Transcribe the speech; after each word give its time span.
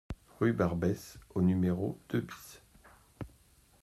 Rue 0.39 0.53
Barbès 0.53 1.19
au 1.35 1.43
numéro 1.43 1.95
deux 2.09 2.21
BIS 2.21 2.59